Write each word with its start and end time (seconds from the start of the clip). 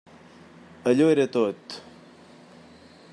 Allò 0.91 1.11
era 1.15 1.27
tot. 1.37 1.77